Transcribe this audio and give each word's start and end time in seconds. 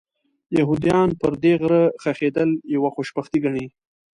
یهودان 0.57 1.09
پر 1.19 1.33
دې 1.43 1.53
غره 1.61 1.83
ښخېدل 2.01 2.49
یوه 2.75 2.89
خوشبختي 2.95 3.39
ګڼي. 3.45 3.65